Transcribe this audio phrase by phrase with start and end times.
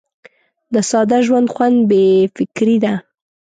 [0.73, 2.03] د ساده ژوند خوند بې
[2.35, 2.93] فکري ده.